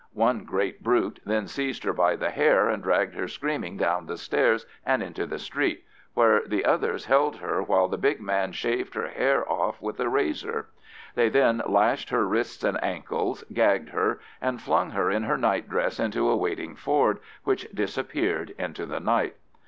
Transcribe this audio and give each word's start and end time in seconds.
One 0.15 0.45
great 0.45 0.81
brute 0.81 1.19
then 1.27 1.45
seized 1.45 1.83
her 1.83 1.93
by 1.93 2.15
the 2.15 2.31
hair, 2.31 2.67
and 2.67 2.81
dragged 2.81 3.13
her 3.13 3.27
screaming 3.27 3.77
down 3.77 4.07
the 4.07 4.17
stairs 4.17 4.65
and 4.83 5.03
into 5.03 5.27
the 5.27 5.37
street, 5.37 5.83
where 6.15 6.41
the 6.43 6.65
others 6.65 7.05
held 7.05 7.35
her 7.35 7.61
while 7.61 7.87
the 7.87 7.99
big 7.99 8.19
man 8.19 8.51
shaved 8.51 8.95
her 8.95 9.09
hair 9.09 9.47
off 9.47 9.79
with 9.79 9.99
a 9.99 10.09
razor. 10.09 10.69
They 11.13 11.29
then 11.29 11.61
lashed 11.67 12.09
her 12.09 12.25
wrists 12.25 12.63
and 12.63 12.83
ankles, 12.83 13.43
gagged 13.53 13.89
her, 13.89 14.19
and 14.41 14.59
flung 14.59 14.89
her 14.89 15.11
in 15.11 15.21
her 15.25 15.37
nightdress 15.37 15.99
into 15.99 16.27
a 16.29 16.35
waiting 16.35 16.75
Ford, 16.75 17.19
which 17.43 17.69
disappeared 17.71 18.55
into 18.57 18.87
the 18.87 18.99
night. 18.99 19.35